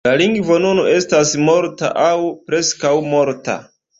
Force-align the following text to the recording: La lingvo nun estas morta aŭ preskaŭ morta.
La 0.07 0.11
lingvo 0.19 0.55
nun 0.61 0.79
estas 0.93 1.33
morta 1.49 1.91
aŭ 2.05 2.17
preskaŭ 2.47 2.97
morta. 3.13 3.59